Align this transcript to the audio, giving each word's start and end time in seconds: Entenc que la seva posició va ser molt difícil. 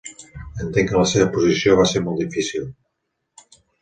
Entenc 0.63 0.87
que 0.91 0.97
la 1.01 1.09
seva 1.11 1.27
posició 1.35 1.75
va 1.81 1.85
ser 1.93 2.01
molt 2.07 2.25
difícil. 2.25 2.67